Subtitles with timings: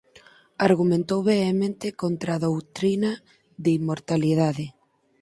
[0.67, 3.11] Argumentou vehementemente contra a doutrina
[3.63, 4.65] de inmortalidade.